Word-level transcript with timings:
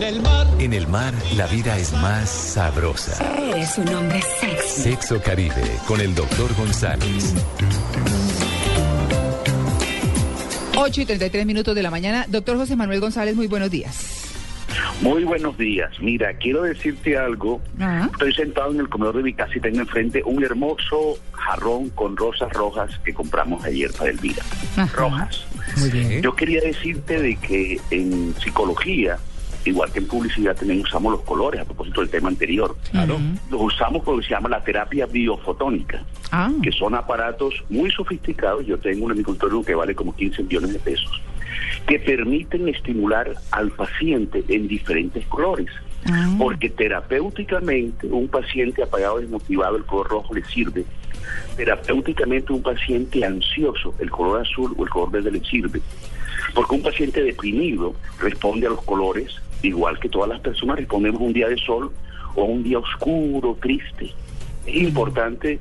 En 0.00 0.06
el 0.14 0.22
mar. 0.22 0.46
En 0.58 0.72
el 0.72 0.86
mar, 0.88 1.12
la 1.36 1.46
vida 1.46 1.76
es 1.76 1.92
más 1.92 2.30
sabrosa. 2.30 3.22
Eres 3.36 3.76
un 3.76 3.88
hombre 3.90 4.22
sexy. 4.22 4.80
Sexo 4.80 5.20
Caribe, 5.20 5.62
con 5.86 6.00
el 6.00 6.14
doctor 6.14 6.54
González. 6.54 7.34
8 10.74 11.00
y 11.02 11.04
33 11.04 11.44
minutos 11.44 11.74
de 11.74 11.82
la 11.82 11.90
mañana. 11.90 12.24
Doctor 12.28 12.56
José 12.56 12.76
Manuel 12.76 13.00
González, 13.00 13.36
muy 13.36 13.46
buenos 13.46 13.70
días. 13.70 14.24
Muy 15.02 15.24
buenos 15.24 15.58
días. 15.58 15.90
Mira, 16.00 16.32
quiero 16.32 16.62
decirte 16.62 17.18
algo. 17.18 17.60
Ajá. 17.78 18.08
Estoy 18.10 18.32
sentado 18.32 18.72
en 18.72 18.80
el 18.80 18.88
comedor 18.88 19.18
de 19.18 19.22
mi 19.22 19.34
casa 19.34 19.52
y 19.54 19.60
tengo 19.60 19.80
enfrente 19.80 20.22
un 20.24 20.42
hermoso 20.42 21.18
jarrón 21.32 21.90
con 21.90 22.16
rosas 22.16 22.50
rojas 22.54 22.98
que 23.04 23.12
compramos 23.12 23.62
ayer 23.66 23.92
para 23.92 24.10
Elvira. 24.10 24.42
Ajá. 24.78 24.96
Rojas. 24.96 25.44
Muy 25.76 25.90
bien. 25.90 26.22
Yo 26.22 26.34
quería 26.34 26.62
decirte 26.62 27.20
de 27.20 27.36
que 27.36 27.78
en 27.90 28.34
psicología, 28.42 29.18
igual 29.64 29.92
que 29.92 29.98
en 29.98 30.06
publicidad, 30.06 30.56
también 30.56 30.80
usamos 30.80 31.12
los 31.12 31.22
colores, 31.22 31.60
a 31.60 31.64
propósito 31.64 32.00
del 32.00 32.10
tema 32.10 32.28
anterior. 32.28 32.76
Claro. 32.90 33.18
Los 33.50 33.60
usamos 33.60 34.02
por 34.02 34.14
lo 34.14 34.20
que 34.20 34.26
se 34.26 34.34
llama 34.34 34.48
la 34.48 34.62
terapia 34.62 35.06
biofotónica, 35.06 36.04
Ah, 36.32 36.50
que 36.62 36.70
son 36.70 36.94
aparatos 36.94 37.54
muy 37.68 37.90
sofisticados. 37.90 38.64
Yo 38.64 38.78
tengo 38.78 39.04
uno 39.04 39.14
en 39.14 39.18
mi 39.18 39.24
consultorio 39.24 39.64
que 39.64 39.74
vale 39.74 39.94
como 39.94 40.14
15 40.14 40.44
millones 40.44 40.72
de 40.72 40.78
pesos, 40.78 41.20
que 41.86 41.98
permiten 41.98 42.68
estimular 42.68 43.34
al 43.50 43.70
paciente 43.72 44.44
en 44.48 44.68
diferentes 44.68 45.26
colores. 45.26 45.68
Ah. 46.06 46.34
Porque 46.38 46.70
terapéuticamente 46.70 48.06
un 48.06 48.28
paciente 48.28 48.82
apagado, 48.82 49.18
desmotivado, 49.18 49.76
el 49.76 49.84
color 49.84 50.08
rojo 50.08 50.34
le 50.34 50.44
sirve. 50.44 50.84
Terapéuticamente 51.56 52.52
un 52.52 52.62
paciente 52.62 53.24
ansioso, 53.24 53.94
el 53.98 54.10
color 54.10 54.40
azul 54.40 54.72
o 54.76 54.84
el 54.84 54.88
color 54.88 55.10
verde 55.10 55.32
le 55.32 55.40
sirve. 55.44 55.80
Porque 56.54 56.74
un 56.74 56.82
paciente 56.82 57.22
deprimido 57.22 57.94
responde 58.18 58.66
a 58.66 58.70
los 58.70 58.82
colores 58.82 59.40
igual 59.62 59.98
que 59.98 60.08
todas 60.08 60.28
las 60.28 60.40
personas 60.40 60.76
respondemos 60.76 61.20
un 61.20 61.32
día 61.32 61.48
de 61.48 61.56
sol 61.58 61.92
o 62.34 62.44
un 62.44 62.62
día 62.62 62.78
oscuro, 62.78 63.56
triste. 63.60 64.12
Es 64.66 64.76
importante 64.82 65.58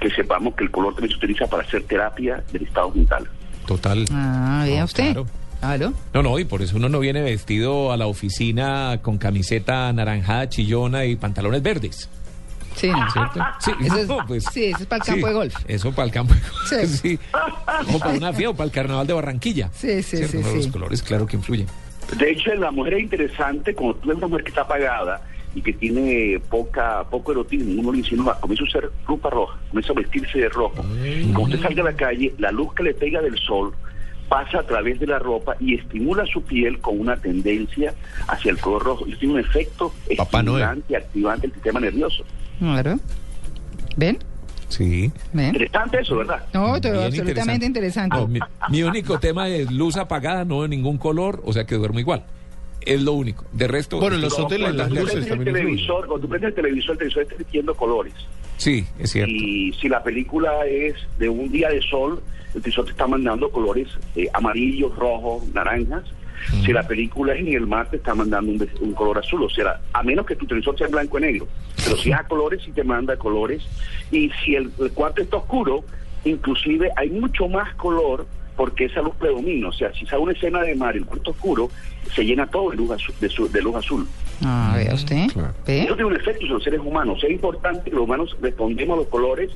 que 0.00 0.10
sepamos 0.10 0.54
que 0.54 0.64
el 0.64 0.70
color 0.70 0.94
también 0.94 1.12
se 1.12 1.18
utiliza 1.18 1.46
para 1.46 1.62
hacer 1.62 1.82
terapia 1.84 2.42
del 2.52 2.62
estado 2.62 2.90
mental. 2.94 3.28
Total. 3.66 4.04
ah, 4.12 4.62
vea 4.66 4.78
No, 4.80 4.84
usted. 4.84 5.04
claro. 5.12 5.26
Claro. 5.60 5.92
No, 6.14 6.22
no, 6.22 6.38
y 6.38 6.44
por 6.46 6.62
eso 6.62 6.76
uno 6.76 6.88
no 6.88 7.00
viene 7.00 7.20
vestido 7.22 7.92
a 7.92 7.96
la 7.98 8.06
oficina 8.06 8.98
con 9.02 9.18
camiseta 9.18 9.88
anaranjada, 9.88 10.48
chillona 10.48 11.04
y 11.04 11.16
pantalones 11.16 11.62
verdes. 11.62 12.08
Sí, 12.76 12.88
no. 12.88 13.10
¿Cierto? 13.10 13.40
Sí, 13.60 13.70
Eso 13.84 13.96
es- 13.98 14.08
no, 14.08 14.18
pues, 14.26 14.44
sí, 14.52 14.64
eso 14.66 14.78
es 14.80 14.86
para 14.86 15.02
el 15.02 15.06
campo 15.10 15.26
de 15.26 15.32
golf. 15.34 15.54
Eso 15.68 15.92
para 15.92 16.06
el 16.06 16.12
campo 16.12 16.32
de 16.34 16.40
golf. 16.40 16.68
Sí. 16.68 16.86
Sí. 17.02 17.18
O 17.94 17.98
para 17.98 18.14
una 18.16 18.32
fiesta 18.32 18.50
o 18.50 18.54
para 18.54 18.64
el 18.66 18.70
carnaval 18.70 19.06
de 19.06 19.12
Barranquilla. 19.12 19.70
Sí, 19.74 20.02
sí, 20.02 20.16
¿Cierto? 20.18 20.38
sí. 20.50 20.56
Los 20.56 20.66
colores, 20.68 21.02
claro 21.02 21.26
que 21.26 21.36
influyen. 21.36 21.66
De 22.16 22.30
hecho, 22.30 22.52
en 22.52 22.60
la 22.60 22.70
mujer 22.70 22.94
es 22.94 23.02
interesante, 23.02 23.74
cuando 23.74 23.96
tú 23.96 24.08
ves 24.08 24.18
una 24.18 24.28
mujer 24.28 24.44
que 24.44 24.50
está 24.50 24.62
apagada 24.62 25.22
y 25.54 25.62
que 25.62 25.72
tiene 25.72 26.40
poca 26.48 27.04
poco 27.10 27.32
erotismo, 27.32 27.80
uno 27.80 27.92
le 27.92 27.98
insinúa, 27.98 28.38
comienza 28.40 28.64
a 28.64 28.68
usar 28.68 28.90
ropa 29.06 29.30
roja, 29.30 29.58
comienza 29.68 29.92
a 29.92 29.96
vestirse 29.96 30.38
de 30.38 30.48
rojo. 30.48 30.84
Y 31.04 31.32
cuando 31.32 31.54
usted 31.54 31.60
salga 31.60 31.82
a 31.82 31.84
la 31.86 31.96
calle, 31.96 32.34
la 32.38 32.52
luz 32.52 32.72
que 32.74 32.82
le 32.84 32.94
pega 32.94 33.20
del 33.20 33.38
sol 33.38 33.72
pasa 34.28 34.60
a 34.60 34.62
través 34.62 35.00
de 35.00 35.08
la 35.08 35.18
ropa 35.18 35.56
y 35.58 35.74
estimula 35.74 36.24
su 36.24 36.42
piel 36.42 36.78
con 36.78 37.00
una 37.00 37.16
tendencia 37.16 37.94
hacia 38.28 38.52
el 38.52 38.58
color 38.58 38.84
rojo. 38.84 39.04
Y 39.08 39.16
tiene 39.16 39.34
un 39.34 39.40
efecto 39.40 39.92
Papá 40.16 40.42
Noel. 40.42 40.62
estimulante, 40.62 40.96
activante 40.96 41.46
del 41.48 41.54
sistema 41.54 41.80
nervioso. 41.80 42.24
Claro. 42.60 43.00
¿Ven? 43.96 44.18
Sí. 44.70 45.12
¿Ven? 45.34 45.48
Interesante 45.48 46.00
eso, 46.00 46.16
¿verdad? 46.16 46.42
No, 46.54 46.80
todo 46.80 46.92
Bien 46.92 47.04
absolutamente 47.04 47.66
interesante. 47.66 48.16
No, 48.16 48.26
mi, 48.26 48.40
mi 48.70 48.82
único 48.82 49.18
tema 49.20 49.48
es 49.48 49.70
luz 49.70 49.96
apagada, 49.98 50.44
no 50.46 50.62
de 50.62 50.68
ningún 50.68 50.96
color, 50.96 51.42
o 51.44 51.52
sea 51.52 51.64
que 51.66 51.74
duermo 51.74 51.98
igual. 52.00 52.24
Es 52.80 53.02
lo 53.02 53.12
único. 53.12 53.44
De 53.52 53.68
resto. 53.68 54.00
Bueno, 54.00 54.16
los 54.16 54.32
estoy- 54.32 54.44
hoteles, 54.46 54.64
Cuando 54.68 54.82
las 54.84 54.88
tú 54.88 54.94
luces 54.94 55.28
también 55.28 55.54
televisor, 55.54 56.06
cuando 56.06 56.20
tú 56.26 56.28
prendes 56.30 56.48
el 56.48 56.54
televisor, 56.54 56.92
el 56.92 56.98
televisor 56.98 57.22
está 57.24 57.34
emitiendo 57.34 57.74
colores. 57.74 58.14
Sí, 58.56 58.86
es 58.98 59.10
cierto. 59.10 59.30
Y 59.34 59.72
si 59.80 59.88
la 59.88 60.02
película 60.02 60.64
es 60.66 60.94
de 61.18 61.28
un 61.28 61.50
día 61.52 61.68
de 61.68 61.82
sol, 61.82 62.22
el 62.54 62.62
televisor 62.62 62.86
te 62.86 62.92
está 62.92 63.06
mandando 63.06 63.50
colores 63.50 63.88
eh, 64.16 64.28
amarillos, 64.32 64.94
rojos, 64.96 65.46
naranjas. 65.52 66.04
Si 66.64 66.72
la 66.72 66.86
película 66.86 67.34
es 67.34 67.40
en 67.40 67.52
el 67.54 67.66
mar, 67.66 67.88
te 67.90 67.96
está 67.96 68.14
mandando 68.14 68.52
un, 68.80 68.92
color 68.94 69.18
azul. 69.18 69.42
O 69.44 69.50
sea, 69.50 69.80
a 69.92 70.02
menos 70.02 70.26
que 70.26 70.36
tu 70.36 70.46
televisor 70.46 70.76
sea 70.78 70.88
blanco 70.88 71.18
y 71.18 71.22
negro. 71.22 71.48
Pero 71.84 71.96
si 71.96 72.10
es 72.10 72.16
a 72.18 72.24
colores, 72.24 72.62
sí 72.64 72.72
te 72.72 72.84
manda 72.84 73.16
colores. 73.16 73.62
Y 74.10 74.30
si 74.44 74.54
el, 74.56 74.70
el 74.80 74.92
cuarto 74.92 75.22
está 75.22 75.36
oscuro, 75.38 75.84
inclusive 76.24 76.90
hay 76.96 77.10
mucho 77.10 77.48
más 77.48 77.74
color 77.74 78.26
porque 78.56 78.86
esa 78.86 79.00
luz 79.00 79.14
predomina. 79.18 79.68
O 79.68 79.72
sea, 79.72 79.92
si 79.94 80.04
sale 80.06 80.22
una 80.22 80.32
escena 80.32 80.60
de 80.62 80.74
mar 80.74 80.94
y 80.94 80.98
el 80.98 81.06
cuarto 81.06 81.30
oscuro, 81.30 81.70
se 82.14 82.24
llena 82.24 82.46
todo 82.46 82.70
de 82.70 82.76
luz 82.76 82.90
azul. 82.90 83.14
De, 83.20 83.28
su- 83.28 83.50
de 83.50 83.62
luz 83.62 83.76
azul. 83.76 84.06
Ah, 84.42 84.74
vea 84.76 84.94
usted. 84.94 85.26
Claro. 85.32 85.54
¿Ve? 85.66 85.82
Eso 85.84 85.94
tiene 85.94 86.04
un 86.10 86.16
efecto 86.16 86.40
sobre 86.42 86.52
los 86.54 86.64
seres 86.64 86.80
humanos. 86.80 87.22
Es 87.22 87.30
importante 87.30 87.88
que 87.90 87.96
los 87.96 88.04
humanos 88.04 88.36
respondemos 88.40 88.94
a 88.96 89.00
los 89.00 89.08
colores 89.08 89.50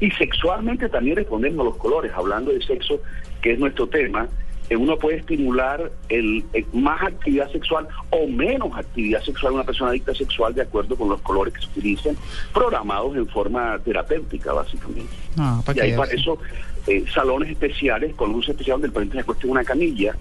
y 0.00 0.10
sexualmente 0.10 0.88
también 0.88 1.16
respondemos 1.16 1.60
a 1.60 1.64
los 1.70 1.76
colores. 1.76 2.12
Hablando 2.14 2.52
de 2.52 2.60
sexo, 2.62 3.00
que 3.40 3.52
es 3.52 3.58
nuestro 3.58 3.86
tema, 3.86 4.26
uno 4.70 4.96
puede 4.96 5.18
estimular 5.18 5.90
el, 6.08 6.44
eh, 6.54 6.64
más 6.72 7.02
actividad 7.02 7.50
sexual 7.50 7.88
o 8.10 8.26
menos 8.26 8.76
actividad 8.76 9.22
sexual 9.22 9.54
una 9.54 9.64
persona 9.64 9.90
adicta 9.90 10.14
sexual 10.14 10.54
de 10.54 10.62
acuerdo 10.62 10.96
con 10.96 11.08
los 11.08 11.20
colores 11.20 11.54
que 11.54 11.60
se 11.60 11.66
utilicen, 11.66 12.16
programados 12.52 13.16
en 13.16 13.28
forma 13.28 13.78
terapéutica, 13.84 14.52
básicamente. 14.52 15.12
Ah, 15.36 15.62
Y 15.74 15.80
hay 15.80 15.96
para 15.96 16.12
eso 16.12 16.38
eh, 16.86 17.04
salones 17.12 17.50
especiales 17.50 18.14
con 18.14 18.32
luz 18.32 18.48
especial 18.48 18.74
donde 18.74 18.88
el 18.88 18.92
paciente 18.92 19.16
se 19.16 19.20
acuesta 19.20 19.44
en 19.46 19.50
una 19.50 19.64
camilla, 19.64 20.16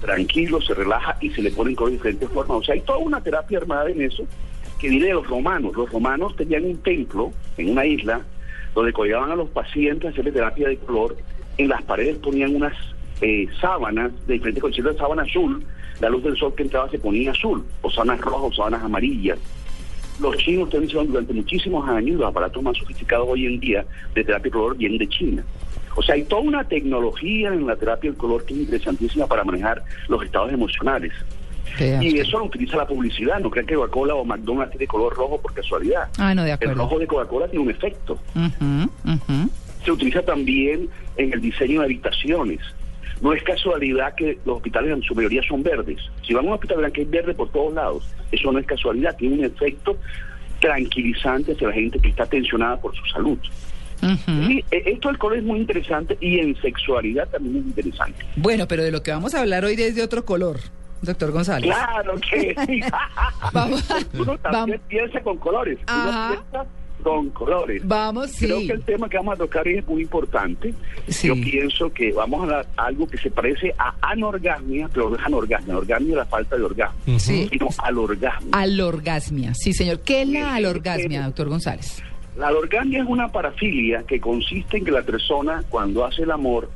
tranquilo, 0.00 0.60
se 0.60 0.74
relaja 0.74 1.16
y 1.20 1.30
se 1.30 1.42
le 1.42 1.50
ponen 1.50 1.74
colores 1.74 1.94
de 1.94 2.10
diferentes 2.10 2.28
formas. 2.30 2.58
O 2.58 2.62
sea, 2.62 2.74
hay 2.74 2.80
toda 2.80 2.98
una 2.98 3.20
terapia 3.22 3.58
armada 3.58 3.90
en 3.90 4.02
eso 4.02 4.24
que 4.78 4.88
viene 4.88 5.06
de 5.06 5.14
los 5.14 5.26
romanos. 5.26 5.72
Los 5.76 5.90
romanos 5.90 6.34
tenían 6.36 6.64
un 6.64 6.78
templo 6.78 7.32
en 7.56 7.70
una 7.70 7.84
isla 7.84 8.20
donde 8.74 8.92
colgaban 8.92 9.30
a 9.30 9.36
los 9.36 9.48
pacientes 9.50 10.06
a 10.06 10.12
hacerle 10.12 10.32
terapia 10.32 10.68
de 10.68 10.76
color. 10.78 11.16
En 11.58 11.68
las 11.68 11.82
paredes 11.82 12.16
ponían 12.18 12.54
unas 12.54 12.72
eh, 13.20 13.46
sábanas 13.60 14.12
de 14.26 14.34
diferentes 14.34 14.60
condiciones 14.62 14.94
de 14.94 14.98
sábana 14.98 15.22
azul. 15.22 15.64
La 16.00 16.08
luz 16.08 16.22
del 16.24 16.36
sol 16.36 16.54
que 16.54 16.62
entraba 16.62 16.88
se 16.90 16.98
ponía 16.98 17.30
azul, 17.32 17.64
o 17.82 17.90
sábanas 17.90 18.20
rojas 18.20 18.50
o 18.50 18.54
sábanas 18.54 18.82
amarillas. 18.82 19.38
Los 20.20 20.36
chinos 20.38 20.68
hicieron 20.72 21.08
durante 21.08 21.32
muchísimos 21.32 21.88
años, 21.88 22.18
los 22.18 22.28
aparatos 22.28 22.62
más 22.62 22.76
sofisticados 22.76 23.26
hoy 23.28 23.46
en 23.46 23.58
día 23.60 23.84
de 24.14 24.24
terapia 24.24 24.44
de 24.44 24.50
color 24.50 24.76
vienen 24.76 24.98
de 24.98 25.08
China. 25.08 25.44
O 25.96 26.02
sea, 26.02 26.14
hay 26.14 26.24
toda 26.24 26.42
una 26.42 26.64
tecnología 26.64 27.52
en 27.52 27.66
la 27.66 27.76
terapia 27.76 28.10
del 28.10 28.18
color 28.18 28.44
que 28.44 28.54
es 28.54 28.60
interesantísima 28.60 29.26
para 29.26 29.44
manejar 29.44 29.82
los 30.08 30.22
estados 30.24 30.52
emocionales. 30.52 31.12
Y 31.78 32.18
eso 32.18 32.38
lo 32.38 32.46
utiliza 32.46 32.76
la 32.76 32.86
publicidad. 32.86 33.38
No 33.40 33.50
crean 33.50 33.66
que 33.66 33.74
Coca-Cola 33.74 34.14
o 34.14 34.24
McDonald's 34.24 34.72
tiene 34.72 34.86
color 34.86 35.14
rojo 35.14 35.40
por 35.40 35.54
casualidad. 35.54 36.08
Ah, 36.18 36.34
no, 36.34 36.42
de 36.42 36.50
El 36.50 36.54
acuerdo. 36.54 36.74
rojo 36.74 36.98
de 36.98 37.06
Coca-Cola 37.06 37.48
tiene 37.48 37.64
un 37.64 37.70
efecto. 37.70 38.18
Se 39.84 39.92
utiliza 39.92 40.22
también 40.22 40.88
en 41.16 41.32
el 41.32 41.40
diseño 41.40 41.80
de 41.80 41.86
habitaciones. 41.86 42.60
No 43.20 43.32
es 43.32 43.42
casualidad 43.42 44.14
que 44.14 44.38
los 44.44 44.56
hospitales 44.56 44.92
en 44.92 45.02
su 45.02 45.14
mayoría 45.14 45.42
son 45.42 45.62
verdes. 45.62 45.98
Si 46.26 46.32
van 46.32 46.44
a 46.46 46.48
un 46.48 46.54
hospital 46.54 46.78
verán 46.78 46.92
que 46.92 47.02
hay 47.02 47.06
verde 47.06 47.34
por 47.34 47.50
todos 47.50 47.74
lados. 47.74 48.08
Eso 48.32 48.50
no 48.50 48.58
es 48.58 48.66
casualidad, 48.66 49.16
tiene 49.16 49.36
un 49.36 49.44
efecto 49.44 49.96
tranquilizante 50.60 51.52
hacia 51.52 51.68
la 51.68 51.74
gente 51.74 51.98
que 51.98 52.08
está 52.08 52.26
tensionada 52.26 52.80
por 52.80 52.94
su 52.94 53.04
salud. 53.06 53.38
Ujú. 54.02 54.50
Y 54.50 54.64
eh, 54.70 54.82
esto 54.86 55.08
del 55.08 55.18
color 55.18 55.38
es 55.38 55.44
muy 55.44 55.60
interesante 55.60 56.16
y 56.20 56.38
en 56.38 56.56
sexualidad 56.60 57.28
también 57.28 57.56
es 57.56 57.64
interesante. 57.66 58.24
Bueno, 58.36 58.66
pero 58.66 58.82
de 58.82 58.90
lo 58.90 59.02
que 59.02 59.10
vamos 59.10 59.34
a 59.34 59.40
hablar 59.40 59.64
hoy 59.64 59.74
es 59.74 59.94
de 59.94 60.02
otro 60.02 60.24
color, 60.24 60.58
doctor 61.02 61.32
González. 61.32 61.70
Claro 61.70 62.14
que 62.20 62.54
sí. 62.66 62.80
Vamos, 63.52 63.84
Uno 64.14 64.38
también 64.38 64.78
vamos, 64.78 64.80
piensa 64.88 65.20
con 65.20 65.36
colores. 65.38 65.78
Uno 65.88 66.28
piensa 66.30 66.66
con 67.00 67.30
colores. 67.30 67.82
vamos, 67.86 68.30
sí. 68.30 68.46
Creo 68.46 68.60
que 68.66 68.72
el 68.72 68.82
tema 68.82 69.08
que 69.08 69.16
vamos 69.16 69.34
a 69.34 69.36
tocar 69.38 69.66
es 69.68 69.86
muy 69.86 70.02
importante. 70.02 70.74
Sí. 71.08 71.28
Yo 71.28 71.34
pienso 71.34 71.92
que 71.92 72.12
vamos 72.12 72.40
a 72.40 72.42
hablar 72.44 72.66
algo 72.76 73.06
que 73.06 73.18
se 73.18 73.30
parece 73.30 73.74
a 73.78 73.94
anorgasmia, 74.00 74.88
pero 74.92 75.10
no 75.10 75.16
es 75.16 75.22
anorgasmia. 75.24 75.72
Anorgasmia 75.74 76.10
es 76.10 76.16
la 76.16 76.26
falta 76.26 76.56
de 76.56 76.62
orgasmo. 76.64 77.18
Sí. 77.18 77.48
Sino 77.50 77.68
al 77.78 77.98
orgasmo. 77.98 78.48
Alorgasmia, 78.52 79.52
sí, 79.54 79.72
señor. 79.72 80.00
¿Qué 80.00 80.22
es 80.22 80.28
la 80.28 80.40
Sí, 80.40 80.46
alorgasmia, 80.64 81.20
sí. 81.20 81.26
doctor 81.26 81.48
González? 81.48 82.02
La 82.36 82.48
alorgasmia 82.48 83.02
es 83.02 83.08
una 83.08 83.28
parafilia 83.28 84.02
que 84.06 84.20
consiste 84.20 84.78
en 84.78 84.84
que 84.84 84.90
la 84.92 85.02
persona, 85.02 85.62
cuando 85.68 86.04
hace 86.04 86.22
el 86.22 86.30
amor, 86.30 86.70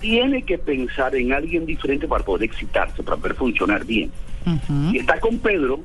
tiene 0.00 0.42
que 0.42 0.58
pensar 0.58 1.14
en 1.16 1.32
alguien 1.32 1.64
diferente 1.64 2.06
para 2.08 2.24
poder 2.24 2.44
excitarse, 2.44 3.02
para 3.02 3.16
poder 3.16 3.34
funcionar 3.36 3.84
bien. 3.84 4.10
Ujú. 4.46 4.90
Si 4.90 4.98
está 4.98 5.18
con 5.20 5.38
Pedro 5.38 5.80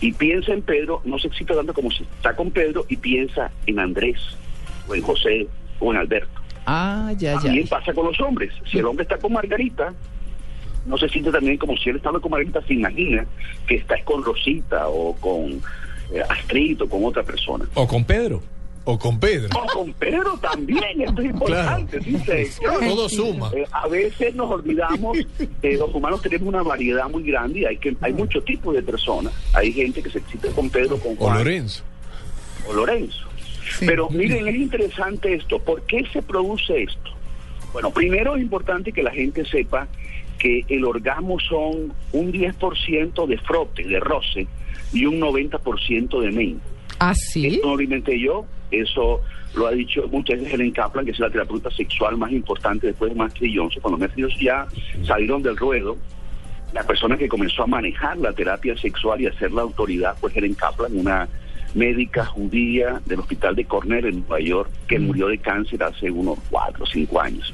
y 0.00 0.12
piensa 0.12 0.52
en 0.52 0.62
Pedro, 0.62 1.00
no 1.04 1.18
se 1.18 1.28
excita 1.28 1.54
tanto 1.54 1.72
como 1.72 1.90
si 1.90 2.02
está 2.02 2.34
con 2.36 2.50
Pedro 2.50 2.84
y 2.88 2.96
piensa 2.96 3.50
en 3.66 3.78
Andrés, 3.78 4.18
o 4.88 4.94
en 4.94 5.02
José, 5.02 5.46
o 5.80 5.92
en 5.92 5.98
Alberto. 5.98 6.40
Ah, 6.66 7.12
ya, 7.16 7.34
ya. 7.34 7.40
También 7.40 7.68
pasa 7.68 7.92
con 7.92 8.06
los 8.06 8.20
hombres. 8.20 8.52
Si 8.70 8.78
el 8.78 8.86
hombre 8.86 9.02
está 9.02 9.18
con 9.18 9.32
Margarita, 9.32 9.92
no 10.86 10.98
se 10.98 11.08
siente 11.08 11.30
también 11.30 11.56
como 11.58 11.76
si 11.76 11.90
él 11.90 11.96
estando 11.96 12.20
con 12.20 12.30
Margarita 12.30 12.62
se 12.66 12.74
imagina 12.74 13.26
que 13.66 13.76
está 13.76 14.02
con 14.04 14.22
Rosita 14.22 14.88
o 14.88 15.14
con 15.16 15.62
eh, 16.12 16.22
Astrid 16.28 16.82
o 16.82 16.88
con 16.88 17.04
otra 17.04 17.22
persona. 17.22 17.66
O 17.74 17.86
con 17.86 18.04
Pedro. 18.04 18.42
O 18.86 18.98
con 18.98 19.18
Pedro. 19.18 19.48
O 19.58 19.66
con 19.66 19.92
Pedro 19.94 20.36
también, 20.42 21.00
esto 21.00 21.22
es 21.22 21.30
importante. 21.30 22.02
sí, 22.02 22.18
señor. 22.18 22.80
Todo 22.86 23.08
suma. 23.08 23.50
Eh, 23.54 23.64
a 23.72 23.88
veces 23.88 24.34
nos 24.34 24.50
olvidamos 24.50 25.16
que 25.62 25.72
los 25.76 25.94
humanos 25.94 26.20
tenemos 26.20 26.48
una 26.48 26.62
variedad 26.62 27.08
muy 27.08 27.22
grande 27.22 27.60
y 27.60 27.64
hay 27.64 27.78
que 27.78 27.96
hay 28.00 28.12
muchos 28.12 28.44
tipos 28.44 28.74
de 28.74 28.82
personas. 28.82 29.32
Hay 29.54 29.72
gente 29.72 30.02
que 30.02 30.10
se 30.10 30.18
excita 30.18 30.48
con 30.50 30.68
Pedro, 30.68 30.98
con 30.98 31.12
O 31.12 31.16
Juan 31.16 31.38
Lorenzo. 31.38 31.82
o 32.68 32.72
Lorenzo. 32.74 33.26
Sí. 33.78 33.86
Pero 33.86 34.10
miren, 34.10 34.46
es 34.48 34.56
interesante 34.56 35.32
esto. 35.34 35.58
¿Por 35.58 35.82
qué 35.82 36.04
se 36.12 36.20
produce 36.20 36.82
esto? 36.82 37.10
Bueno, 37.72 37.90
primero 37.90 38.36
es 38.36 38.42
importante 38.42 38.92
que 38.92 39.02
la 39.02 39.10
gente 39.10 39.44
sepa 39.46 39.88
que 40.38 40.62
el 40.68 40.84
orgasmo 40.84 41.40
son 41.40 41.94
un 42.12 42.32
10% 42.32 43.26
de 43.26 43.38
frote, 43.38 43.82
de 43.84 43.98
roce, 43.98 44.46
y 44.92 45.06
un 45.06 45.18
90% 45.20 46.20
de 46.20 46.30
men. 46.30 46.60
¿Ah, 46.98 47.14
sí? 47.14 47.46
Esto 47.46 47.68
no 47.68 47.76
lo 47.76 47.82
inventé 47.82 48.20
yo, 48.20 48.44
eso 48.80 49.20
lo 49.54 49.66
ha 49.66 49.72
dicho 49.72 50.06
muchas 50.10 50.38
veces 50.38 50.54
Helen 50.54 50.72
Kaplan, 50.72 51.04
que 51.04 51.12
es 51.12 51.18
la 51.18 51.30
terapeuta 51.30 51.70
sexual 51.70 52.16
más 52.16 52.32
importante 52.32 52.88
después 52.88 53.12
de 53.12 53.16
Master 53.16 53.48
Johnson. 53.54 53.82
Cuando 53.82 53.98
Master 53.98 54.24
Johnson 54.24 54.40
ya 54.40 54.66
salieron 55.06 55.42
del 55.42 55.56
ruedo, 55.56 55.96
la 56.72 56.82
persona 56.82 57.16
que 57.16 57.28
comenzó 57.28 57.62
a 57.62 57.66
manejar 57.66 58.16
la 58.18 58.32
terapia 58.32 58.76
sexual 58.76 59.20
y 59.20 59.26
a 59.26 59.32
ser 59.38 59.52
la 59.52 59.62
autoridad 59.62 60.16
fue 60.18 60.32
Helen 60.34 60.54
Kaplan, 60.54 60.96
una 60.96 61.28
médica 61.74 62.24
judía 62.24 63.00
del 63.06 63.20
hospital 63.20 63.54
de 63.56 63.64
Cornell 63.64 64.06
en 64.06 64.20
Nueva 64.20 64.40
York, 64.40 64.70
que 64.88 64.98
murió 64.98 65.28
de 65.28 65.38
cáncer 65.38 65.82
hace 65.82 66.10
unos 66.10 66.38
cuatro 66.50 66.84
o 66.84 66.86
cinco 66.86 67.20
años. 67.20 67.52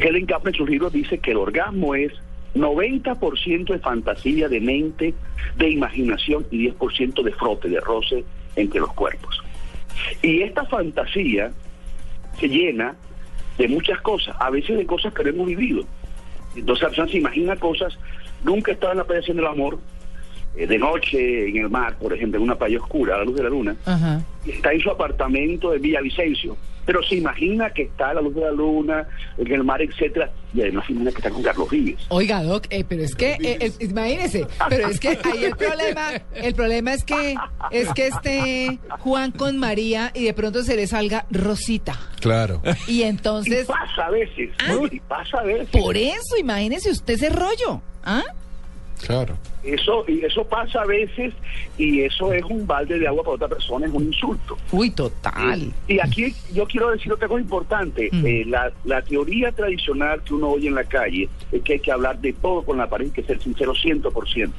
Helen 0.00 0.26
Kaplan 0.26 0.54
en 0.54 0.58
sus 0.58 0.68
libros 0.68 0.92
dice 0.92 1.18
que 1.18 1.32
el 1.32 1.38
orgasmo 1.38 1.94
es 1.94 2.12
90% 2.54 3.72
de 3.72 3.78
fantasía, 3.78 4.48
de 4.48 4.60
mente, 4.60 5.14
de 5.56 5.70
imaginación 5.70 6.46
y 6.50 6.68
10% 6.68 7.22
de 7.22 7.32
frote, 7.32 7.68
de 7.68 7.80
roce 7.80 8.24
entre 8.56 8.80
los 8.80 8.92
cuerpos. 8.94 9.42
Y 10.22 10.42
esta 10.42 10.64
fantasía 10.66 11.50
se 12.38 12.48
llena 12.48 12.94
de 13.58 13.68
muchas 13.68 14.00
cosas, 14.00 14.36
a 14.38 14.50
veces 14.50 14.76
de 14.76 14.86
cosas 14.86 15.12
que 15.14 15.24
no 15.24 15.30
hemos 15.30 15.46
vivido. 15.46 15.84
Entonces 16.54 16.82
la 16.82 16.88
persona 16.88 17.10
se 17.10 17.18
imagina 17.18 17.56
cosas, 17.56 17.98
nunca 18.44 18.72
estaba 18.72 18.92
en 18.92 18.98
la 18.98 19.04
playa 19.04 19.20
haciendo 19.20 19.42
el 19.42 19.48
amor, 19.48 19.78
eh, 20.56 20.66
de 20.66 20.78
noche 20.78 21.48
en 21.48 21.56
el 21.56 21.70
mar, 21.70 21.96
por 21.98 22.12
ejemplo, 22.12 22.38
en 22.38 22.44
una 22.44 22.56
playa 22.56 22.78
oscura 22.78 23.14
a 23.14 23.18
la 23.18 23.24
luz 23.24 23.36
de 23.36 23.42
la 23.42 23.48
luna, 23.48 23.76
y 24.44 24.50
está 24.50 24.72
en 24.72 24.80
su 24.80 24.90
apartamento 24.90 25.70
de 25.70 25.78
Villavicencio, 25.78 26.56
pero 26.86 27.02
se 27.02 27.16
imagina 27.16 27.70
que 27.70 27.82
está 27.82 28.10
a 28.10 28.14
la 28.14 28.20
luz 28.22 28.34
de 28.36 28.40
la 28.42 28.52
luna, 28.52 29.06
en 29.36 29.52
el 29.52 29.64
mar, 29.64 29.82
etcétera, 29.82 30.30
y 30.54 30.62
además 30.62 30.86
se 30.86 30.92
imagina 30.92 31.10
que 31.10 31.16
está 31.18 31.30
con 31.30 31.42
Carlos 31.42 31.68
Vives. 31.68 32.06
Oiga, 32.08 32.42
Doc, 32.42 32.66
eh, 32.70 32.84
pero 32.88 33.02
es 33.02 33.14
que, 33.14 33.32
eh, 33.32 33.58
eh, 33.60 33.72
imagínese, 33.80 34.46
pero 34.68 34.88
es 34.88 34.98
que 35.00 35.08
ahí 35.24 35.44
el 35.44 35.56
problema, 35.56 36.10
el 36.34 36.54
problema 36.54 36.94
es 36.94 37.04
que, 37.04 37.34
es 37.70 37.92
que 37.92 38.06
esté 38.06 38.78
Juan 39.00 39.32
con 39.32 39.58
María 39.58 40.12
y 40.14 40.24
de 40.24 40.32
pronto 40.34 40.62
se 40.62 40.76
le 40.76 40.86
salga 40.86 41.26
Rosita. 41.30 41.98
Claro. 42.20 42.62
Y 42.86 42.96
Y 42.96 43.02
entonces, 43.02 43.66
pasa 43.66 44.06
a 44.06 44.10
veces, 44.10 44.50
Ah. 44.60 44.74
y 44.90 45.00
pasa 45.00 45.38
a 45.38 45.42
veces. 45.42 45.68
por 45.68 45.96
eso, 45.96 46.36
imagínese 46.38 46.90
usted 46.90 47.14
ese 47.14 47.28
rollo. 47.28 47.82
¿Ah? 48.04 48.22
Claro. 49.04 49.36
Eso, 49.62 50.04
y 50.06 50.24
eso 50.24 50.44
pasa 50.44 50.82
a 50.82 50.86
veces 50.86 51.34
y 51.76 52.02
eso 52.02 52.32
es 52.32 52.44
un 52.44 52.66
balde 52.66 52.98
de 52.98 53.08
agua 53.08 53.24
para 53.24 53.34
otra 53.34 53.48
persona, 53.48 53.86
es 53.86 53.92
un 53.92 54.04
insulto. 54.04 54.56
Uy, 54.70 54.90
total. 54.90 55.72
Y 55.88 55.98
aquí 55.98 56.34
yo 56.52 56.66
quiero 56.66 56.90
decir 56.90 57.12
otra 57.12 57.26
cosa 57.26 57.40
importante. 57.40 58.08
Mm. 58.12 58.26
Eh, 58.26 58.44
la, 58.46 58.72
la 58.84 59.02
teoría 59.02 59.50
tradicional 59.52 60.22
que 60.22 60.34
uno 60.34 60.50
oye 60.50 60.68
en 60.68 60.76
la 60.76 60.84
calle 60.84 61.28
es 61.50 61.62
que 61.62 61.74
hay 61.74 61.80
que 61.80 61.90
hablar 61.90 62.20
de 62.20 62.32
todo 62.34 62.62
con 62.62 62.78
la 62.78 62.88
pareja 62.88 63.10
y 63.10 63.14
que 63.14 63.22
ser 63.24 63.42
sincero 63.42 63.72
100%. 63.74 64.50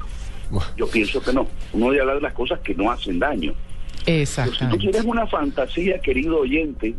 Bueno, 0.49 0.67
Yo 0.77 0.87
pienso 0.87 1.21
que 1.21 1.33
no. 1.33 1.47
Uno 1.73 1.89
debe 1.89 2.01
hablar 2.01 2.15
de 2.17 2.21
las 2.23 2.33
cosas 2.33 2.59
que 2.59 2.75
no 2.75 2.91
hacen 2.91 3.19
daño. 3.19 3.53
Pero 4.05 4.25
si 4.25 4.65
tú 4.69 4.77
quieres 4.77 5.03
una 5.03 5.27
fantasía, 5.27 5.99
querido 5.99 6.39
oyente, 6.39 6.95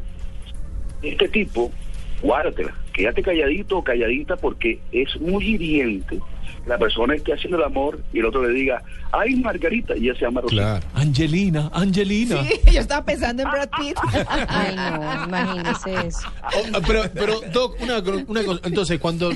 de 1.01 1.09
este 1.09 1.29
tipo, 1.29 1.73
guárdatela. 2.21 2.75
Quédate 2.93 3.23
calladito 3.23 3.79
o 3.79 3.85
calladita 3.85 4.37
porque 4.37 4.81
es 4.93 5.19
muy 5.21 5.45
hiriente 5.45 6.21
la 6.69 6.79
persona 6.79 7.15
esté 7.15 7.33
haciendo 7.33 7.57
el 7.57 7.65
amor 7.65 8.01
y 8.13 8.19
el 8.19 8.27
otro 8.27 8.47
le 8.47 8.53
diga, 8.53 8.83
ay, 9.11 9.37
Margarita, 9.37 9.97
y 9.97 10.09
ella 10.09 10.19
se 10.19 10.27
llama 10.27 10.43
Rosita. 10.43 10.63
claro. 10.63 10.87
Angelina, 10.95 11.71
Angelina. 11.73 12.43
Sí, 12.45 12.61
yo 12.73 12.81
estaba 12.81 13.05
pensando 13.05 13.43
en 13.43 13.51
Brad 13.51 13.71
Pitt. 13.79 13.97
Ay, 14.49 14.77
no, 14.77 15.25
imagínese 15.25 16.07
eso. 16.07 16.29
Oh, 16.43 16.81
pero, 16.87 17.03
pero, 17.15 17.41
Doc, 17.53 17.77
una, 17.81 17.99
una 17.99 18.45
cosa. 18.45 18.61
Entonces, 18.65 19.01
cuando. 19.01 19.33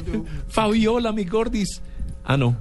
Fabiola, 0.49 1.12
mi 1.12 1.25
gordis. 1.25 1.81
Ah, 2.25 2.37
no. 2.37 2.56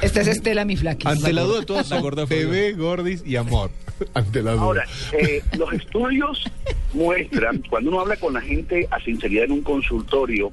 Esta 0.00 0.20
es 0.20 0.28
Estela, 0.28 0.64
mi 0.64 0.76
flaquita. 0.76 1.10
Ante 1.10 1.32
la 1.32 1.42
duda, 1.42 1.64
todas 1.64 1.86
son 1.86 2.02
bebé, 2.28 2.72
gordis 2.72 3.22
y 3.26 3.36
amor. 3.36 3.70
Ante 4.14 4.42
la 4.42 4.52
duda. 4.52 4.62
Ahora, 4.62 4.84
eh, 5.12 5.42
los 5.56 5.72
estudios 5.72 6.44
muestran, 6.92 7.62
cuando 7.68 7.90
uno 7.90 8.00
habla 8.00 8.16
con 8.16 8.34
la 8.34 8.40
gente 8.40 8.86
a 8.90 9.00
sinceridad 9.00 9.44
en 9.44 9.52
un 9.52 9.62
consultorio, 9.62 10.52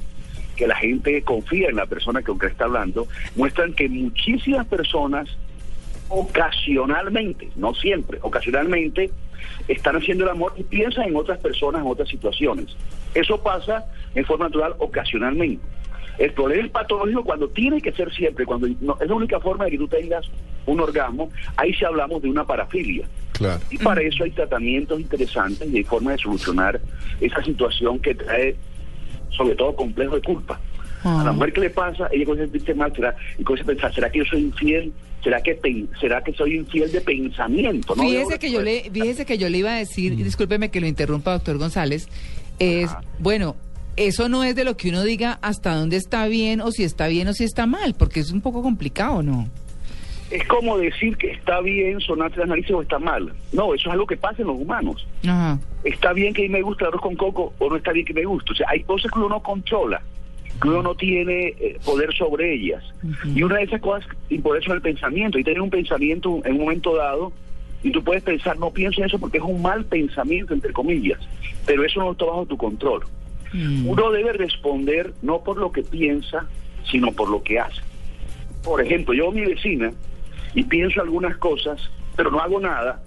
que 0.55 0.67
la 0.67 0.75
gente 0.75 1.21
confía 1.23 1.69
en 1.69 1.75
la 1.75 1.85
persona 1.85 2.21
con 2.21 2.39
que 2.39 2.47
está 2.47 2.65
hablando, 2.65 3.07
muestran 3.35 3.73
que 3.73 3.87
muchísimas 3.89 4.65
personas 4.67 5.27
ocasionalmente, 6.09 7.49
no 7.55 7.73
siempre, 7.73 8.19
ocasionalmente 8.21 9.11
están 9.67 9.95
haciendo 9.95 10.23
el 10.25 10.31
amor 10.31 10.53
y 10.57 10.63
piensan 10.63 11.05
en 11.09 11.15
otras 11.15 11.39
personas 11.39 11.81
en 11.81 11.87
otras 11.87 12.09
situaciones. 12.09 12.67
Eso 13.13 13.41
pasa 13.41 13.85
en 14.13 14.25
forma 14.25 14.45
natural 14.45 14.73
ocasionalmente. 14.79 15.63
El 16.17 16.31
problema 16.31 16.65
es 16.65 16.71
patológico 16.71 17.23
cuando 17.23 17.49
tiene 17.49 17.81
que 17.81 17.91
ser 17.91 18.13
siempre, 18.13 18.45
cuando 18.45 18.67
no- 18.79 18.97
es 19.01 19.07
la 19.07 19.15
única 19.15 19.39
forma 19.39 19.65
de 19.65 19.71
que 19.71 19.77
tú 19.77 19.87
tengas 19.87 20.25
un 20.65 20.79
orgasmo, 20.79 21.29
ahí 21.57 21.73
sí 21.73 21.83
hablamos 21.85 22.21
de 22.21 22.29
una 22.29 22.45
parafilia. 22.45 23.05
Claro. 23.33 23.59
Y 23.69 23.77
para 23.77 24.01
eso 24.01 24.23
hay 24.23 24.31
tratamientos 24.31 24.99
interesantes 24.99 25.69
y 25.69 25.77
hay 25.77 25.83
formas 25.83 26.15
de 26.15 26.23
solucionar 26.23 26.79
esa 27.19 27.43
situación 27.43 27.99
que 27.99 28.15
trae, 28.15 28.55
sobre 29.35 29.55
todo, 29.55 29.75
complejo 29.75 30.15
de 30.15 30.21
culpa. 30.21 30.59
A 31.03 31.23
la 31.23 31.31
mujer 31.31 31.53
que 31.53 31.61
le 31.61 31.69
pasa, 31.69 32.07
ella 32.11 32.25
comienza 32.25 32.43
a 32.43 32.51
sentirse 32.51 32.73
mal, 32.73 32.91
será, 32.95 33.15
y 33.37 33.43
comienza 33.43 33.71
a 33.71 33.73
pensar, 33.75 33.93
¿será 33.93 34.09
que 34.11 34.19
yo 34.19 34.25
soy 34.25 34.41
infiel? 34.41 34.91
¿Será 35.23 35.41
que, 35.41 35.53
pen- 35.55 35.87
será 36.01 36.23
que 36.23 36.33
soy 36.33 36.55
infiel 36.55 36.91
de 36.91 37.01
pensamiento? 37.01 37.95
¿no? 37.95 38.03
Fíjese 38.03 38.33
De- 38.33 38.39
que 38.39 38.51
yo 38.51 38.61
le, 38.61 38.89
fíjese 38.91 39.25
que 39.25 39.37
yo 39.37 39.47
le 39.49 39.59
iba 39.59 39.73
a 39.73 39.77
decir, 39.77 40.13
y 40.13 40.23
discúlpeme 40.23 40.69
que 40.71 40.81
lo 40.81 40.87
interrumpa, 40.87 41.33
doctor 41.33 41.57
González, 41.59 42.07
es, 42.57 42.89
bueno, 43.19 43.55
eso 43.97 44.29
no 44.29 44.43
es 44.43 44.55
de 44.55 44.63
lo 44.63 44.77
que 44.77 44.89
uno 44.89 45.03
diga 45.03 45.37
hasta 45.43 45.75
dónde 45.75 45.97
está 45.97 46.27
bien 46.27 46.59
o 46.59 46.71
si 46.71 46.83
está 46.83 47.07
bien 47.07 47.27
o 47.27 47.33
si 47.33 47.43
está 47.43 47.65
mal, 47.67 47.93
porque 47.93 48.19
es 48.19 48.31
un 48.31 48.41
poco 48.41 48.61
complicado, 48.63 49.21
¿no? 49.21 49.47
Es 50.31 50.45
como 50.47 50.77
decir 50.77 51.17
que 51.17 51.31
está 51.31 51.61
bien 51.61 51.99
sonarte 51.99 52.39
las 52.39 52.49
narices 52.49 52.71
o 52.71 52.81
está 52.81 52.97
mal. 52.97 53.31
No, 53.53 53.73
eso 53.73 53.89
es 53.89 53.93
algo 53.93 54.07
que 54.07 54.17
pasa 54.17 54.41
en 54.41 54.47
los 54.47 54.59
humanos. 54.59 55.07
Ajá. 55.23 55.59
está 55.83 56.13
bien 56.13 56.33
que 56.33 56.49
me 56.49 56.61
gusta 56.61 56.85
el 56.85 56.89
arroz 56.89 57.01
con 57.01 57.15
coco 57.15 57.53
o 57.59 57.69
no 57.69 57.75
está 57.75 57.91
bien 57.91 58.05
que 58.05 58.13
me 58.13 58.25
guste. 58.25 58.53
O 58.53 58.55
sea, 58.55 58.67
hay 58.69 58.83
cosas 58.83 59.11
que 59.11 59.19
uno 59.19 59.29
no 59.29 59.43
controla, 59.43 60.01
que 60.61 60.67
uno 60.67 60.81
no 60.81 60.95
tiene 60.95 61.49
eh, 61.59 61.77
poder 61.85 62.13
sobre 62.15 62.53
ellas. 62.53 62.83
Y 63.23 63.43
una 63.43 63.57
de 63.57 63.63
esas 63.63 63.81
cosas, 63.81 64.09
y 64.29 64.39
por 64.39 64.57
eso 64.57 64.71
es 64.71 64.75
el 64.75 64.81
pensamiento, 64.81 65.37
y 65.37 65.43
tener 65.43 65.61
un 65.61 65.69
pensamiento 65.69 66.41
en 66.43 66.53
un 66.53 66.61
momento 66.61 66.95
dado, 66.95 67.31
y 67.83 67.91
tú 67.91 68.03
puedes 68.03 68.23
pensar, 68.23 68.57
no 68.57 68.71
pienso 68.71 69.01
en 69.01 69.07
eso 69.07 69.19
porque 69.19 69.37
es 69.37 69.43
un 69.43 69.61
mal 69.61 69.85
pensamiento, 69.85 70.55
entre 70.55 70.73
comillas, 70.73 71.19
pero 71.67 71.85
eso 71.85 71.99
no 71.99 72.13
está 72.13 72.25
bajo 72.25 72.47
tu 72.47 72.57
control. 72.57 73.03
Mm. 73.53 73.87
Uno 73.87 74.11
debe 74.11 74.33
responder 74.33 75.13
no 75.21 75.43
por 75.43 75.57
lo 75.57 75.71
que 75.71 75.83
piensa, 75.83 76.47
sino 76.89 77.11
por 77.11 77.29
lo 77.29 77.43
que 77.43 77.59
hace. 77.59 77.81
Por 78.63 78.81
ejemplo, 78.81 79.13
yo 79.13 79.31
mi 79.31 79.45
vecina 79.45 79.91
y 80.55 80.63
pienso 80.63 81.01
algunas 81.01 81.37
cosas, 81.37 81.79
pero 82.15 82.31
no 82.31 82.39
hago 82.39 82.59
nada, 82.59 83.01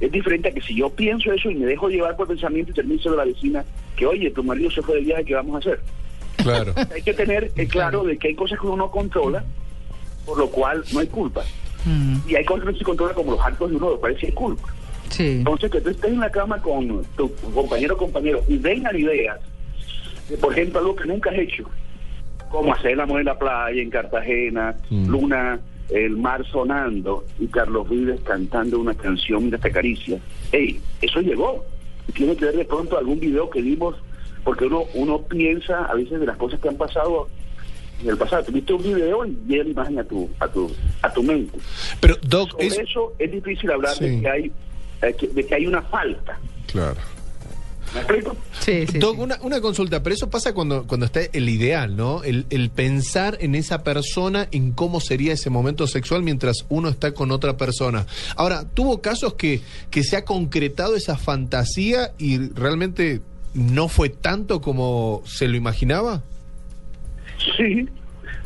es 0.00 0.10
diferente 0.10 0.48
a 0.48 0.52
que 0.52 0.60
si 0.60 0.74
yo 0.76 0.90
pienso 0.90 1.32
eso 1.32 1.50
y 1.50 1.54
me 1.54 1.66
dejo 1.66 1.88
llevar 1.88 2.16
por 2.16 2.26
pensamiento 2.26 2.72
y 2.72 2.74
termino 2.74 3.10
de 3.10 3.16
la 3.16 3.24
vecina 3.24 3.64
que, 3.96 4.06
oye, 4.06 4.30
tu 4.30 4.42
marido 4.42 4.70
se 4.70 4.82
fue 4.82 4.96
de 4.96 5.02
viaje, 5.02 5.24
¿qué 5.24 5.34
vamos 5.34 5.54
a 5.54 5.58
hacer? 5.58 5.80
Claro. 6.36 6.72
Hay 6.94 7.02
que 7.02 7.14
tener 7.14 7.50
eh, 7.56 7.66
claro 7.68 8.02
de 8.04 8.18
que 8.18 8.28
hay 8.28 8.34
cosas 8.34 8.58
que 8.60 8.66
uno 8.66 8.76
no 8.76 8.90
controla, 8.90 9.44
por 10.26 10.38
lo 10.38 10.48
cual 10.50 10.82
no 10.92 11.00
hay 11.00 11.06
culpa. 11.06 11.42
Mm, 11.84 12.16
Y 12.28 12.34
hay 12.34 12.44
cosas 12.44 12.66
que 12.66 12.72
no 12.72 12.78
se 12.78 12.84
controla 12.84 13.14
como 13.14 13.32
los 13.32 13.40
actos 13.40 13.70
de 13.70 13.76
uno, 13.76 13.90
lo 13.90 14.00
cual 14.00 14.16
sí 14.18 14.26
hay 14.26 14.32
culpa. 14.32 14.68
sí. 15.08 15.26
Entonces, 15.38 15.70
que 15.70 15.80
tú 15.80 15.90
estés 15.90 16.10
en 16.12 16.20
la 16.20 16.30
cama 16.30 16.60
con 16.60 17.02
tu 17.16 17.32
compañero 17.54 17.94
o 17.94 17.98
compañero 17.98 18.42
y 18.48 18.58
vengan 18.58 18.94
ideas, 18.96 19.38
de, 20.28 20.36
por 20.36 20.52
ejemplo, 20.52 20.80
algo 20.80 20.96
que 20.96 21.06
nunca 21.06 21.30
has 21.30 21.38
hecho, 21.38 21.64
como 22.50 22.74
hacer 22.74 22.92
el 22.92 23.00
amor 23.00 23.20
en 23.20 23.26
la 23.26 23.38
playa, 23.38 23.80
en 23.80 23.90
Cartagena, 23.90 24.74
Mm. 24.90 25.08
Luna, 25.08 25.58
el 25.90 26.16
mar 26.16 26.44
sonando 26.50 27.24
y 27.38 27.46
Carlos 27.46 27.88
Vives 27.88 28.20
cantando 28.22 28.78
una 28.78 28.94
canción, 28.94 29.44
mira 29.44 29.56
esta 29.56 29.70
caricia. 29.70 30.18
¡Ey! 30.52 30.80
Eso 31.00 31.20
llegó. 31.20 31.64
Y 32.08 32.12
tiene 32.12 32.36
que 32.36 32.44
ver 32.46 32.56
de 32.56 32.64
pronto 32.64 32.96
algún 32.98 33.18
video 33.20 33.48
que 33.50 33.60
vimos, 33.62 33.96
porque 34.44 34.66
uno, 34.66 34.84
uno 34.94 35.22
piensa 35.22 35.84
a 35.86 35.94
veces 35.94 36.20
de 36.20 36.26
las 36.26 36.36
cosas 36.36 36.60
que 36.60 36.68
han 36.68 36.76
pasado 36.76 37.28
en 38.02 38.08
el 38.10 38.16
pasado. 38.16 38.44
Tuviste 38.44 38.72
un 38.72 38.82
video 38.82 39.24
y 39.26 39.36
llega 39.48 39.64
la 39.64 39.70
imagen 39.70 39.98
a 39.98 40.04
tu, 40.04 40.28
a 40.40 40.48
tu, 40.48 40.70
a 41.02 41.12
tu 41.12 41.22
mente. 41.22 41.58
Pero, 42.00 42.14
Doc, 42.22 42.50
Sobre 42.52 42.66
es. 42.66 42.78
eso 42.78 43.12
es 43.18 43.30
difícil 43.32 43.70
hablar 43.70 43.94
Sí. 43.94 44.04
de, 44.08 44.20
que 44.20 44.28
hay, 44.28 44.52
de 45.32 45.46
que 45.46 45.54
hay 45.54 45.66
una 45.66 45.82
falta. 45.82 46.38
Claro. 46.70 46.96
¿Me 47.96 48.02
explico? 48.02 48.36
Sí, 48.60 48.86
sí. 48.86 48.98
Doc, 48.98 49.16
sí. 49.16 49.22
una, 49.22 49.38
una 49.40 49.60
consulta, 49.62 50.02
pero 50.02 50.14
eso 50.14 50.28
pasa 50.28 50.52
cuando, 50.52 50.86
cuando 50.86 51.06
está 51.06 51.20
el 51.32 51.48
ideal, 51.48 51.96
¿no? 51.96 52.22
El, 52.24 52.44
el 52.50 52.68
pensar 52.68 53.38
en 53.40 53.54
esa 53.54 53.82
persona, 53.82 54.48
en 54.52 54.72
cómo 54.72 55.00
sería 55.00 55.32
ese 55.32 55.48
momento 55.48 55.86
sexual 55.86 56.22
mientras 56.22 56.66
uno 56.68 56.90
está 56.90 57.12
con 57.12 57.30
otra 57.30 57.56
persona. 57.56 58.04
Ahora, 58.36 58.64
¿tuvo 58.74 59.00
casos 59.00 59.34
que, 59.34 59.62
que 59.90 60.04
se 60.04 60.16
ha 60.16 60.24
concretado 60.26 60.94
esa 60.94 61.16
fantasía 61.16 62.12
y 62.18 62.50
realmente 62.50 63.22
no 63.54 63.88
fue 63.88 64.10
tanto 64.10 64.60
como 64.60 65.22
se 65.24 65.48
lo 65.48 65.56
imaginaba? 65.56 66.22
Sí, 67.56 67.88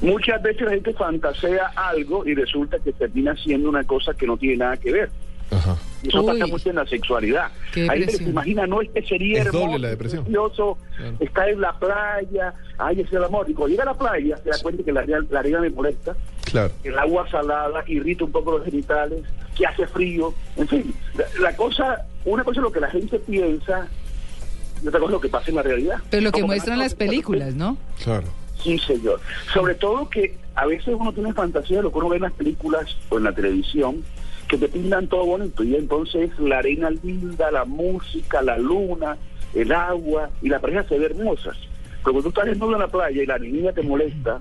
muchas 0.00 0.40
veces 0.42 0.62
la 0.62 0.70
gente 0.70 0.92
fantasea 0.94 1.72
algo 1.74 2.24
y 2.24 2.34
resulta 2.34 2.78
que 2.78 2.92
termina 2.92 3.34
siendo 3.34 3.68
una 3.68 3.82
cosa 3.82 4.14
que 4.14 4.28
no 4.28 4.36
tiene 4.36 4.58
nada 4.58 4.76
que 4.76 4.92
ver. 4.92 5.10
Ajá. 5.50 5.76
Y 6.02 6.08
eso 6.08 6.22
Uy. 6.22 6.26
pasa 6.32 6.46
mucho 6.46 6.70
en 6.70 6.76
la 6.76 6.86
sexualidad. 6.86 7.50
Qué 7.74 7.82
Hay 7.90 7.98
gente 8.00 8.12
que 8.18 8.24
se 8.24 8.30
imagina, 8.30 8.66
no, 8.66 8.80
es 8.80 8.88
que 8.90 9.02
sería 9.02 9.40
Es 9.40 9.46
hermoso, 9.46 9.66
doble 9.66 9.78
la 9.80 9.88
depresión. 9.88 10.24
precioso, 10.24 10.78
Claro. 10.96 11.16
está 11.20 11.48
en 11.50 11.60
la 11.60 11.78
playa, 11.78 12.54
ay, 12.78 12.94
ese 13.00 13.08
es 13.08 13.12
el 13.12 13.24
amor. 13.24 13.48
Y 13.50 13.54
cuando 13.54 13.68
llega 13.70 13.82
a 13.82 13.86
la 13.86 13.94
playa, 13.98 14.36
se 14.38 14.48
da 14.50 14.56
cuenta 14.62 14.82
que 14.82 14.92
la, 14.92 15.00
arena- 15.00 15.26
la 15.30 15.40
arena 15.40 15.60
me 15.60 15.70
molesta, 15.70 16.16
Claro. 16.44 16.72
que 16.82 16.88
el 16.88 16.98
agua 16.98 17.28
salada 17.30 17.84
irrita 17.86 18.24
un 18.24 18.32
poco 18.32 18.52
los 18.58 18.64
genitales, 18.64 19.22
que 19.56 19.66
hace 19.66 19.86
frío, 19.86 20.32
en 20.56 20.68
fin. 20.68 20.94
La, 21.16 21.24
la 21.50 21.56
cosa, 21.56 22.06
una 22.24 22.44
cosa 22.44 22.60
es 22.60 22.64
lo 22.64 22.72
que 22.72 22.80
la 22.80 22.90
gente 22.90 23.18
piensa 23.18 23.86
y 24.82 24.88
otra 24.88 25.00
cosa 25.00 25.10
es 25.10 25.14
lo 25.14 25.20
que 25.20 25.28
pasa 25.28 25.50
en 25.50 25.56
la 25.56 25.62
realidad. 25.62 25.96
Pero 26.10 26.22
lo 26.22 26.32
que 26.32 26.42
muestran 26.44 26.78
las 26.78 26.94
películas, 26.94 27.54
¿no? 27.54 27.76
Claro. 28.02 28.26
Sí, 28.62 28.78
señor. 28.78 29.20
Sobre 29.52 29.74
todo 29.74 30.08
que 30.08 30.36
a 30.54 30.66
veces 30.66 30.94
uno 30.98 31.12
tiene 31.12 31.32
fantasía 31.34 31.78
de 31.78 31.82
lo 31.84 31.92
que 31.92 31.98
uno 31.98 32.08
ve 32.08 32.16
en 32.16 32.22
las 32.22 32.32
películas 32.32 32.96
o 33.10 33.18
en 33.18 33.24
la 33.24 33.32
televisión, 33.34 34.02
que 34.50 34.58
te 34.58 34.68
pintan 34.68 35.06
todo 35.06 35.24
bonito 35.26 35.62
y 35.62 35.76
entonces 35.76 36.36
la 36.40 36.58
arena 36.58 36.90
linda, 36.90 37.52
la 37.52 37.64
música, 37.64 38.42
la 38.42 38.58
luna, 38.58 39.16
el 39.54 39.70
agua 39.70 40.28
y 40.42 40.48
la 40.48 40.58
pareja 40.58 40.82
se 40.88 40.98
ve 40.98 41.06
hermosas. 41.06 41.56
Pero 42.02 42.12
cuando 42.14 42.22
tú 42.22 42.28
estás 42.30 42.46
desnudo 42.46 42.72
en 42.72 42.80
la 42.80 42.88
playa 42.88 43.22
y 43.22 43.26
la 43.26 43.38
niña 43.38 43.72
te 43.72 43.82
molesta, 43.82 44.40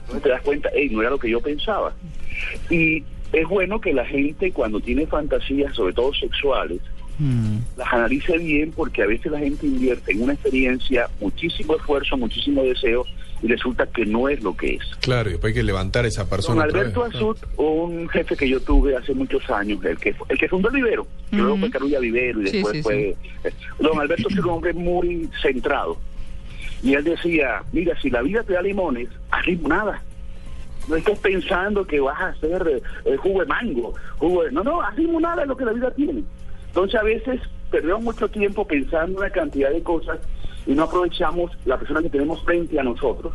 entonces 0.00 0.22
te 0.22 0.28
das 0.28 0.42
cuenta, 0.42 0.68
hey, 0.74 0.90
no 0.92 1.00
era 1.00 1.10
lo 1.10 1.18
que 1.18 1.30
yo 1.30 1.40
pensaba. 1.40 1.94
Y 2.68 3.02
es 3.32 3.48
bueno 3.48 3.80
que 3.80 3.94
la 3.94 4.04
gente 4.04 4.52
cuando 4.52 4.80
tiene 4.80 5.06
fantasías, 5.06 5.74
sobre 5.74 5.94
todo 5.94 6.12
sexuales, 6.12 6.80
Mm. 7.20 7.56
las 7.76 7.92
analice 7.92 8.38
bien 8.38 8.70
porque 8.70 9.02
a 9.02 9.06
veces 9.06 9.32
la 9.32 9.40
gente 9.40 9.66
invierte 9.66 10.12
en 10.12 10.22
una 10.22 10.34
experiencia 10.34 11.08
muchísimo 11.20 11.74
esfuerzo, 11.74 12.16
muchísimo 12.16 12.62
deseo 12.62 13.04
y 13.42 13.46
resulta 13.46 13.86
que 13.86 14.04
no 14.04 14.28
es 14.28 14.42
lo 14.42 14.56
que 14.56 14.74
es. 14.76 14.82
Claro, 15.00 15.28
y 15.28 15.32
después 15.32 15.52
hay 15.52 15.60
que 15.60 15.62
levantar 15.62 16.04
a 16.04 16.08
esa 16.08 16.22
Don 16.22 16.30
persona. 16.30 16.64
otra 16.64 16.80
Alberto. 16.80 17.04
Azud, 17.04 17.36
un 17.56 18.08
jefe 18.08 18.36
que 18.36 18.48
yo 18.48 18.60
tuve 18.60 18.96
hace 18.96 19.14
muchos 19.14 19.48
años, 19.50 19.84
el 19.84 19.98
que 19.98 20.14
el 20.28 20.38
que 20.38 20.48
fundó 20.48 20.68
el 20.68 20.74
Vivero, 20.74 21.06
que 21.30 21.36
luego 21.36 21.52
Ujú. 21.52 21.60
fue 21.60 21.70
Carulla 21.70 22.00
Vivero 22.00 22.40
y 22.40 22.44
después 22.44 22.76
sí, 22.76 22.82
fue... 22.82 23.16
Don 23.78 23.98
Alberto 24.00 24.28
es 24.28 24.38
un 24.38 24.48
hombre 24.48 24.72
muy 24.72 25.28
centrado. 25.40 25.98
Y 26.82 26.94
él 26.94 27.04
decía, 27.04 27.62
mira, 27.72 28.00
si 28.00 28.10
la 28.10 28.22
vida 28.22 28.42
te 28.42 28.52
da 28.52 28.62
limones, 28.62 29.08
haz 29.30 29.46
limonada. 29.46 30.02
No 30.88 30.96
estés 30.96 31.18
pensando 31.18 31.84
que 31.84 32.00
vas 32.00 32.18
a 32.20 32.28
hacer 32.28 32.66
eh, 32.66 32.82
eh, 33.04 33.16
jugo 33.16 33.40
de 33.40 33.46
mango, 33.46 33.94
jugo 34.16 34.44
de... 34.44 34.52
No, 34.52 34.62
no, 34.62 34.80
haz 34.80 34.96
limonada 34.96 35.42
es 35.42 35.48
lo 35.48 35.56
que 35.56 35.64
la 35.64 35.72
vida 35.72 35.90
tiene. 35.90 36.22
Entonces 36.68 37.00
a 37.00 37.02
veces 37.02 37.40
perdemos 37.70 38.02
mucho 38.02 38.28
tiempo 38.28 38.66
pensando 38.66 39.12
en 39.12 39.18
una 39.18 39.30
cantidad 39.30 39.70
de 39.70 39.82
cosas 39.82 40.18
y 40.68 40.74
no 40.74 40.84
aprovechamos 40.84 41.50
la 41.64 41.78
persona 41.78 42.02
que 42.02 42.10
tenemos 42.10 42.44
frente 42.44 42.78
a 42.78 42.84
nosotros 42.84 43.32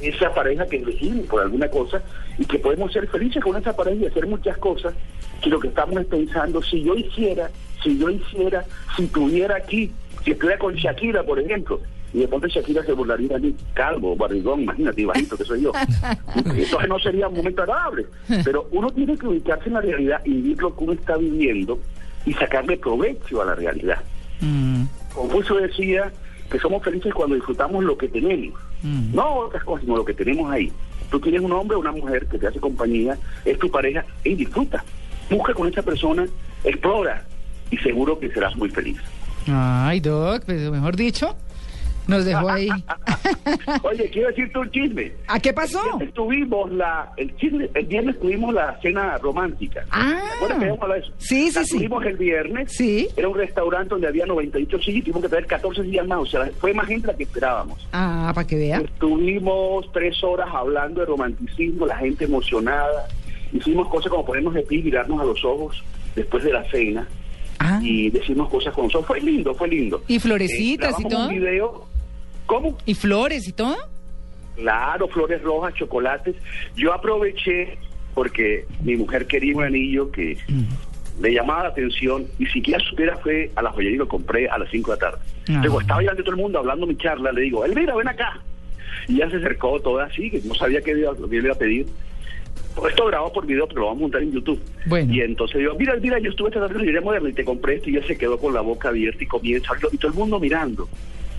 esa 0.00 0.32
pareja 0.32 0.66
que 0.66 0.76
elegimos 0.76 1.26
por 1.26 1.42
alguna 1.42 1.68
cosa 1.68 2.02
y 2.38 2.44
que 2.44 2.58
podemos 2.58 2.92
ser 2.92 3.08
felices 3.08 3.42
con 3.42 3.56
esa 3.56 3.74
pareja 3.74 4.04
y 4.04 4.06
hacer 4.06 4.26
muchas 4.26 4.56
cosas 4.58 4.94
que 5.42 5.50
lo 5.50 5.58
que 5.58 5.68
estamos 5.68 5.98
es 6.00 6.06
pensando, 6.06 6.62
si 6.62 6.82
yo 6.82 6.94
hiciera, 6.94 7.50
si 7.82 7.98
yo 7.98 8.10
hiciera, 8.10 8.64
si 8.96 9.06
tuviera 9.06 9.56
aquí, 9.56 9.90
si 10.24 10.32
estuviera 10.32 10.58
con 10.58 10.74
Shakira, 10.74 11.22
por 11.22 11.40
ejemplo, 11.40 11.80
y 12.12 12.20
de 12.20 12.28
pronto 12.28 12.46
Shakira 12.46 12.84
se 12.84 12.92
burlaría 12.92 13.34
de 13.34 13.40
mí, 13.40 13.56
calvo, 13.72 14.16
barrigón, 14.16 14.62
imagínate, 14.62 15.06
bajito 15.06 15.36
que 15.36 15.44
soy 15.44 15.62
yo. 15.62 15.72
Entonces 16.34 16.88
no 16.88 16.98
sería 16.98 17.28
un 17.28 17.36
momento 17.36 17.62
agradable. 17.62 18.06
Pero 18.44 18.68
uno 18.72 18.90
tiene 18.90 19.16
que 19.16 19.28
ubicarse 19.28 19.68
en 19.68 19.74
la 19.74 19.80
realidad 19.80 20.20
y 20.24 20.32
vivir 20.32 20.60
lo 20.60 20.76
que 20.76 20.84
uno 20.84 20.92
está 20.92 21.16
viviendo 21.16 21.78
y 22.26 22.34
sacarle 22.34 22.76
provecho 22.76 23.40
a 23.40 23.44
la 23.44 23.54
realidad. 23.54 24.02
Mm. 24.40 24.84
Confucio 25.14 25.56
decía 25.56 26.10
que 26.50 26.58
somos 26.58 26.82
felices 26.82 27.14
cuando 27.14 27.36
disfrutamos 27.36 27.84
lo 27.84 27.96
que 27.96 28.08
tenemos, 28.08 28.60
Mm. 28.82 29.14
no 29.14 29.34
otras 29.36 29.62
cosas, 29.64 29.84
sino 29.84 29.96
lo 29.96 30.04
que 30.04 30.14
tenemos 30.14 30.50
ahí. 30.50 30.72
Tú 31.10 31.20
tienes 31.20 31.40
un 31.40 31.52
hombre 31.52 31.76
o 31.76 31.80
una 31.80 31.92
mujer 31.92 32.26
que 32.26 32.38
te 32.38 32.46
hace 32.46 32.60
compañía, 32.60 33.16
es 33.44 33.58
tu 33.58 33.70
pareja, 33.70 34.04
y 34.24 34.34
disfruta. 34.34 34.84
Busca 35.30 35.54
con 35.54 35.68
esa 35.68 35.82
persona, 35.82 36.26
explora, 36.64 37.24
y 37.70 37.76
seguro 37.78 38.18
que 38.18 38.30
serás 38.30 38.56
muy 38.56 38.68
feliz. 38.70 38.98
Ay, 39.48 40.00
Doc, 40.00 40.44
pues 40.44 40.70
mejor 40.70 40.96
dicho, 40.96 41.36
nos 42.06 42.24
dejó 42.24 42.48
ahí. 42.48 42.68
Oye, 43.82 44.10
quiero 44.10 44.28
decirte 44.28 44.58
un 44.58 44.70
chisme. 44.70 45.12
¿A 45.26 45.38
qué 45.40 45.52
pasó? 45.52 45.80
Tuvimos 46.14 46.70
la, 46.72 47.12
el 47.16 47.34
chisme, 47.36 47.68
el 47.74 47.86
viernes 47.86 48.18
tuvimos 48.20 48.54
la 48.54 48.78
cena 48.80 49.16
romántica. 49.18 49.84
Ah. 49.90 50.20
¿Te 50.38 50.70
acuerdas 50.70 50.90
de 50.90 50.98
eso? 50.98 51.12
Sí, 51.18 51.50
sí, 51.50 51.54
La 51.58 51.64
sí. 51.64 51.76
Tuvimos 51.78 52.04
el 52.06 52.16
viernes. 52.16 52.72
Sí. 52.72 53.08
Era 53.16 53.28
un 53.28 53.36
restaurante 53.36 53.90
donde 53.90 54.08
había 54.08 54.26
98 54.26 54.78
sillas 54.78 54.98
y 54.98 55.02
tuvimos 55.02 55.22
que 55.22 55.28
traer 55.28 55.46
14 55.46 55.82
sillas 55.84 56.06
más. 56.06 56.18
O 56.20 56.26
sea, 56.26 56.50
fue 56.60 56.72
más 56.74 56.86
gente 56.86 57.06
la 57.06 57.14
que 57.14 57.24
esperábamos. 57.24 57.86
Ah, 57.92 58.32
para 58.34 58.46
que 58.46 58.56
vea. 58.56 58.78
Estuvimos 58.78 59.90
tres 59.92 60.22
horas 60.22 60.48
hablando 60.52 61.00
de 61.00 61.06
romanticismo, 61.06 61.86
la 61.86 61.96
gente 61.96 62.24
emocionada. 62.24 63.08
Hicimos 63.52 63.88
cosas 63.88 64.10
como 64.10 64.24
ponernos 64.24 64.54
de 64.54 64.62
pie 64.62 64.78
y 64.78 64.82
mirarnos 64.84 65.20
a 65.20 65.24
los 65.24 65.44
ojos 65.44 65.82
después 66.14 66.42
de 66.44 66.52
la 66.52 66.64
cena 66.70 67.06
Ah, 67.62 67.78
y 67.82 68.08
decimos 68.08 68.48
cosas 68.48 68.72
con 68.72 68.84
los 68.84 68.94
ojos. 68.94 69.06
Fue 69.08 69.20
lindo, 69.20 69.54
fue 69.54 69.68
lindo. 69.68 70.02
¿Y 70.08 70.18
florecitas 70.18 70.98
y 70.98 71.02
grabamos 71.02 71.12
todo? 71.12 71.28
un 71.28 71.34
video. 71.34 71.86
¿Cómo? 72.50 72.76
¿Y 72.84 72.94
flores 72.94 73.46
y 73.46 73.52
todo? 73.52 73.76
Claro, 74.56 75.06
flores 75.06 75.40
rojas, 75.40 75.72
chocolates. 75.74 76.34
Yo 76.74 76.92
aproveché 76.92 77.78
porque 78.12 78.66
mi 78.82 78.96
mujer 78.96 79.28
quería 79.28 79.56
un 79.56 79.62
anillo 79.62 80.10
que 80.10 80.36
le 81.20 81.32
llamaba 81.32 81.62
la 81.62 81.68
atención 81.68 82.26
y 82.40 82.46
siquiera 82.46 82.80
supiera 82.80 83.16
fue 83.18 83.52
a 83.54 83.62
la 83.62 83.70
joyería 83.70 83.94
y 83.94 83.98
lo 83.98 84.08
compré 84.08 84.48
a 84.48 84.58
las 84.58 84.68
5 84.68 84.90
de 84.90 84.96
la 84.96 85.00
tarde. 85.00 85.24
Ah. 85.48 85.60
Luego 85.62 85.80
estaba 85.80 86.00
delante 86.00 86.22
de 86.22 86.24
todo 86.24 86.34
el 86.34 86.42
mundo 86.42 86.58
hablando 86.58 86.88
mi 86.88 86.96
charla, 86.96 87.30
le 87.30 87.42
digo, 87.42 87.64
Elvira, 87.64 87.94
ven 87.94 88.08
acá. 88.08 88.40
Y 89.06 89.18
ya 89.18 89.30
se 89.30 89.36
acercó 89.36 89.78
toda 89.78 90.06
así, 90.06 90.28
que 90.28 90.40
no 90.44 90.56
sabía 90.56 90.82
qué 90.82 90.90
iba, 90.90 91.12
qué 91.14 91.36
iba 91.36 91.52
a 91.52 91.58
pedir. 91.58 91.86
Esto 92.88 93.06
grabado 93.06 93.32
por 93.32 93.46
video, 93.46 93.68
pero 93.68 93.82
lo 93.82 93.86
vamos 93.86 94.00
a 94.00 94.02
montar 94.02 94.22
en 94.24 94.32
YouTube. 94.32 94.60
Bueno. 94.86 95.14
Y 95.14 95.20
entonces 95.20 95.60
digo, 95.60 95.76
mira, 95.78 95.94
mira, 96.02 96.18
yo 96.18 96.30
estuve 96.30 96.50
tratando 96.50 96.80
de 96.80 97.00
moderna 97.00 97.28
y 97.28 97.32
te 97.32 97.44
compré 97.44 97.76
esto 97.76 97.90
y 97.90 97.96
ella 97.96 98.06
se 98.08 98.18
quedó 98.18 98.38
con 98.38 98.52
la 98.52 98.60
boca 98.60 98.88
abierta 98.88 99.22
y 99.22 99.26
comienza 99.28 99.72
y 99.92 99.98
todo 99.98 100.10
el 100.10 100.18
mundo 100.18 100.40
mirando. 100.40 100.88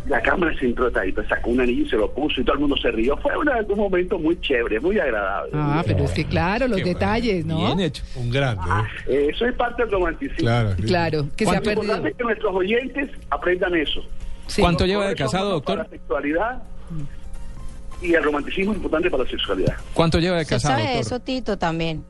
La 0.07 0.19
cámara 0.21 0.51
se 0.57 0.65
entró 0.65 0.91
ahí, 0.99 1.11
pues 1.11 1.27
sacó 1.27 1.51
un 1.51 1.61
anillo 1.61 1.85
y 1.85 1.89
se 1.89 1.95
lo 1.95 2.11
puso 2.11 2.41
y 2.41 2.43
todo 2.43 2.55
el 2.55 2.61
mundo 2.61 2.75
se 2.77 2.89
rió. 2.91 3.15
Fue 3.17 3.37
una- 3.37 3.59
un 3.59 3.77
momento 3.77 4.17
muy 4.17 4.39
chévere, 4.41 4.79
muy 4.79 4.97
agradable. 4.99 5.51
Ah, 5.53 5.83
pero 5.85 6.03
es 6.05 6.11
que 6.11 6.25
claro, 6.25 6.67
los 6.67 6.79
Qué 6.79 6.85
detalles, 6.85 7.45
¿no? 7.45 7.57
Bien 7.67 7.79
hecho. 7.81 8.03
Un 8.15 8.31
grande. 8.31 8.63
¿eh? 9.07 9.13
Eh, 9.13 9.27
Eso 9.31 9.45
es 9.45 9.53
parte 9.55 9.83
del 9.83 9.91
romanticismo. 9.91 10.39
Claro. 10.39 10.71
Claro, 10.85 11.27
que 11.37 11.45
se 11.45 11.51
ha 11.51 11.55
Lo 11.55 11.61
perdido. 11.61 11.81
importante 11.83 12.09
es 12.09 12.15
que 12.17 12.23
nuestros 12.23 12.55
oyentes 12.55 13.09
aprendan 13.29 13.75
eso. 13.75 14.01
Sí. 14.47 14.61
¿Cuánto 14.61 14.85
lleva 14.87 15.07
de 15.07 15.15
casado, 15.15 15.49
doctor? 15.51 15.77
Para 15.77 15.89
la 15.89 15.95
sexualidad 15.95 16.63
y 18.01 18.13
el 18.15 18.23
romanticismo 18.23 18.71
es 18.71 18.77
importante 18.77 19.11
para 19.11 19.23
la 19.23 19.29
sexualidad. 19.29 19.75
¿Cuánto 19.93 20.19
lleva 20.19 20.37
de 20.37 20.41
¿Usted 20.41 20.55
casado, 20.55 20.73
sabe 20.79 20.83
doctor? 20.95 21.01
eso, 21.05 21.19
Tito, 21.19 21.57
también? 21.57 22.03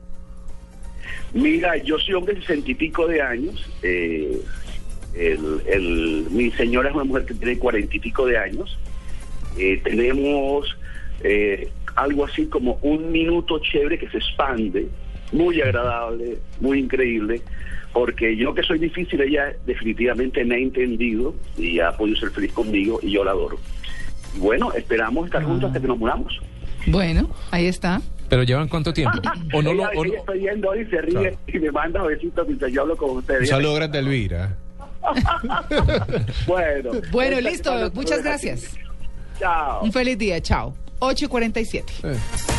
Mira, 1.34 1.76
yo 1.76 1.98
soy 1.98 2.14
hombre 2.14 2.34
de 2.34 2.40
sesenta 2.40 2.70
y 2.70 2.74
pico 2.74 3.06
de 3.06 3.20
años. 3.22 3.70
eh, 3.82 4.40
el, 5.14 5.62
el- 5.66 6.26
mi 6.30 6.50
señora 6.52 6.88
es 6.90 6.94
una 6.94 7.04
mujer 7.04 7.24
que 7.26 7.34
tiene 7.34 7.58
cuarenta 7.58 7.94
y 7.96 8.00
pico 8.00 8.26
de 8.26 8.38
años. 8.38 8.78
Eh, 9.58 9.80
tenemos 9.84 10.76
eh, 11.22 11.70
algo 11.96 12.24
así 12.24 12.46
como 12.46 12.78
un 12.82 13.12
minuto 13.12 13.58
chévere 13.58 13.98
que 13.98 14.08
se 14.08 14.18
expande, 14.18 14.88
muy 15.32 15.60
agradable, 15.60 16.38
muy 16.60 16.78
increíble, 16.78 17.42
porque 17.92 18.34
yo 18.36 18.54
que 18.54 18.62
soy 18.62 18.78
difícil, 18.78 19.20
ella 19.20 19.52
definitivamente 19.66 20.44
me 20.44 20.54
ha 20.54 20.58
entendido 20.58 21.34
y 21.58 21.78
ha 21.80 21.92
podido 21.92 22.16
ser 22.18 22.30
feliz 22.30 22.52
conmigo 22.52 22.98
y 23.02 23.10
yo 23.10 23.24
la 23.24 23.32
adoro. 23.32 23.58
Y 24.34 24.40
bueno, 24.40 24.72
esperamos 24.72 25.26
estar 25.26 25.42
juntos 25.44 25.68
hasta 25.68 25.80
que 25.80 25.86
nos 25.88 25.98
muramos. 25.98 26.40
Bueno, 26.86 27.30
ahí 27.50 27.66
está. 27.66 28.00
¿Pero 28.30 28.44
llevan 28.44 28.66
cuánto 28.68 28.94
tiempo? 28.94 29.18
¿O 29.52 29.60
no 29.60 29.74
lo...? 29.74 29.82
o 29.94 30.04
no- 30.06 30.34
yendo 30.34 30.74
y 30.74 30.86
se 30.86 31.02
ríe 31.02 31.12
Claro. 31.12 31.36
y 31.46 31.58
me 31.58 31.70
manda 31.70 32.02
besitos 32.02 32.46
mientras 32.46 32.72
yo 32.72 32.80
hablo 32.82 32.96
con 32.96 33.18
ustedes. 33.18 33.42
Un 33.42 33.46
saludo 33.48 33.74
grande 33.74 33.98
Elvira. 33.98 34.56
Bueno. 36.46 36.90
Bueno, 37.10 37.40
listo, 37.40 37.90
muchas 37.94 38.22
gracias. 38.22 38.76
Chao. 39.38 39.82
Un 39.82 39.92
feliz 39.92 40.18
día, 40.18 40.40
chao. 40.40 40.74
8 41.00 41.24
y 41.24 41.28
47. 41.28 41.92
Eh. 42.04 42.51